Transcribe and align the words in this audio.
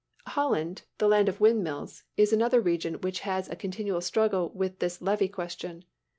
]Holland, 0.25 0.81
the 0.97 1.07
land 1.07 1.29
of 1.29 1.39
windmills, 1.39 2.01
is 2.17 2.33
another 2.33 2.59
region 2.59 2.95
which 3.01 3.19
has 3.19 3.47
a 3.49 3.55
continual 3.55 4.01
struggle 4.01 4.49
with 4.49 4.79
this 4.79 4.99
levee 4.99 5.27
question. 5.27 5.85